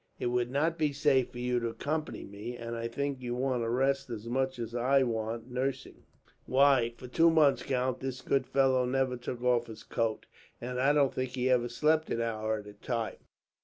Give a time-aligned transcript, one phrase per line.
[0.17, 3.63] It would not be safe for you to accompany me, and I think you want
[3.63, 6.05] a rest as much as I want nursing.
[6.47, 10.25] "Why, for two months, count, this good fellow never took off his coat;
[10.59, 13.17] and I don't think he ever slept an hour at a time.